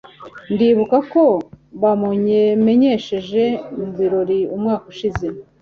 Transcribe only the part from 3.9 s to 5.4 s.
birori umwaka ushize.